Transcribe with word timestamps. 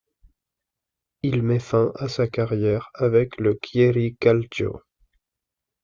Il 1.21 1.43
met 1.43 1.59
fin 1.59 1.91
à 1.93 2.07
sa 2.09 2.27
carrière 2.27 2.89
avec 2.95 3.39
le 3.39 3.59
Chieri 3.63 4.15
Calcio. 4.19 4.81